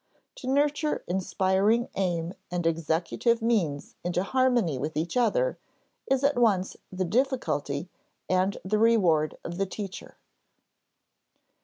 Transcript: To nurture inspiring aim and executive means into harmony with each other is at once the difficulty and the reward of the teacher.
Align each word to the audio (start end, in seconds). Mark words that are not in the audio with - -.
To 0.37 0.47
nurture 0.47 1.03
inspiring 1.07 1.87
aim 1.93 2.33
and 2.49 2.65
executive 2.65 3.39
means 3.39 3.93
into 4.03 4.23
harmony 4.23 4.79
with 4.79 4.97
each 4.97 5.15
other 5.15 5.59
is 6.09 6.23
at 6.23 6.39
once 6.39 6.75
the 6.91 7.05
difficulty 7.05 7.87
and 8.27 8.57
the 8.65 8.79
reward 8.79 9.37
of 9.43 9.59
the 9.59 9.67
teacher. 9.67 10.15